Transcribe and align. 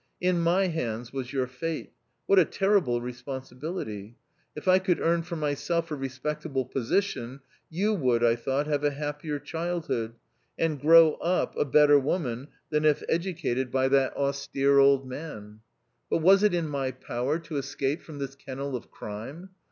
In 0.19 0.39
my 0.39 0.65
hands 0.65 1.13
was 1.13 1.31
your 1.31 1.45
fate; 1.45 1.93
what 2.25 2.39
a 2.39 2.43
terrible 2.45 3.01
responsibility! 3.01 4.17
If 4.55 4.67
I 4.67 4.79
could 4.79 4.99
earn 4.99 5.21
for 5.21 5.35
myself 5.35 5.91
a 5.91 5.95
respectable 5.95 6.65
position 6.65 7.41
you 7.69 7.93
would, 7.93 8.23
I 8.23 8.35
thought, 8.35 8.65
have 8.65 8.83
a 8.83 8.89
happier 8.89 9.37
childhood, 9.37 10.15
and 10.57 10.81
grow 10.81 11.17
up 11.17 11.55
a 11.55 11.65
better 11.65 11.99
woman 11.99 12.47
than 12.71 12.83
if 12.83 13.03
educated 13.07 13.69
by 13.69 13.89
that 13.89 14.15
226 14.15 14.51
THE 14.51 14.59
OUTCAST. 14.65 14.69
austere 14.71 14.79
old 14.79 15.07
man. 15.07 15.59
But 16.09 16.23
was 16.23 16.41
it 16.41 16.55
in 16.55 16.67
my 16.67 16.89
power 16.89 17.37
to 17.37 17.57
escape 17.57 18.01
from 18.01 18.17
this 18.17 18.33
kennel 18.33 18.75
of 18.75 18.89
crime 18.89 19.51